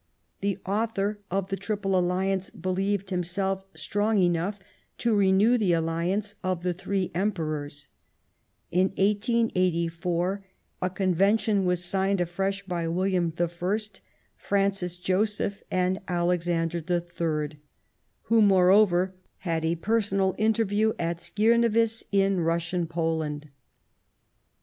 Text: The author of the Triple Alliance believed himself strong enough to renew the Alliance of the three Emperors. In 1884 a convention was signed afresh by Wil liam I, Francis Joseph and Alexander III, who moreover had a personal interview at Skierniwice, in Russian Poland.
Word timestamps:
The 0.39 0.57
author 0.65 1.19
of 1.29 1.49
the 1.49 1.55
Triple 1.55 1.95
Alliance 1.95 2.49
believed 2.49 3.11
himself 3.11 3.67
strong 3.75 4.17
enough 4.17 4.57
to 4.97 5.15
renew 5.15 5.59
the 5.59 5.73
Alliance 5.73 6.33
of 6.43 6.63
the 6.63 6.73
three 6.73 7.11
Emperors. 7.13 7.87
In 8.71 8.87
1884 8.97 10.43
a 10.81 10.89
convention 10.89 11.65
was 11.65 11.85
signed 11.85 12.19
afresh 12.19 12.63
by 12.65 12.87
Wil 12.87 13.11
liam 13.11 13.39
I, 13.39 14.01
Francis 14.37 14.97
Joseph 14.97 15.61
and 15.69 16.01
Alexander 16.07 16.79
III, 16.79 17.59
who 18.23 18.41
moreover 18.41 19.13
had 19.37 19.63
a 19.63 19.75
personal 19.75 20.33
interview 20.39 20.93
at 20.97 21.17
Skierniwice, 21.19 22.01
in 22.11 22.39
Russian 22.39 22.87
Poland. 22.87 23.49